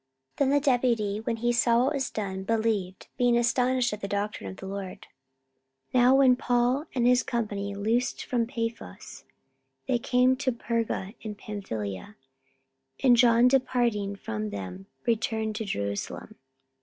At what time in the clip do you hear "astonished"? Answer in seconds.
3.37-3.93